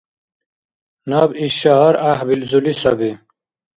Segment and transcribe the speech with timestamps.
[1.09, 3.11] Наб иш шагьар гӀяхӀбилзули саби